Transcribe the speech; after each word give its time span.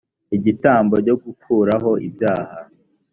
igitambo 0.37 0.95
cyo 1.05 1.15
gukuraho 1.23 1.91
ibyaha 2.07 2.55